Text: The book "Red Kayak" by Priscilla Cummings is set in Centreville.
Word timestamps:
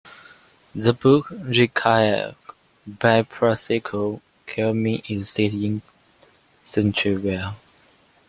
The 0.73 0.93
book 0.93 1.29
"Red 1.29 1.75
Kayak" 1.75 2.33
by 2.87 3.21
Priscilla 3.21 4.19
Cummings 4.47 5.03
is 5.07 5.29
set 5.29 5.53
in 5.53 5.83
Centreville. 6.63 7.55